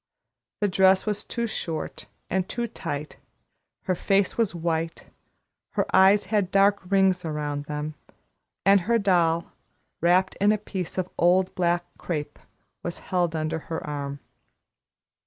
[0.61, 3.17] The dress was too short and too tight,
[3.83, 5.11] her face was white,
[5.73, 7.93] her eyes had dark rings around them,
[8.65, 9.51] and her doll,
[10.01, 12.39] wrapped in a piece of old black crape,
[12.81, 14.19] was held under her arm.